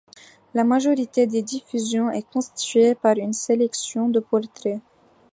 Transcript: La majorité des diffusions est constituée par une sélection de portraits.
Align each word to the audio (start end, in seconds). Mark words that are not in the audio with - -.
La 0.55 0.63
majorité 0.63 1.27
des 1.27 1.43
diffusions 1.43 2.09
est 2.09 2.27
constituée 2.27 2.95
par 2.95 3.15
une 3.19 3.33
sélection 3.33 4.09
de 4.09 4.19
portraits. 4.19 4.81